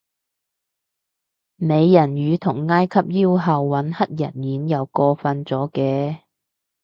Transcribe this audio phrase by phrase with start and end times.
[1.57, 6.21] 美人魚同埃及妖后搵黑人演又過份咗嘅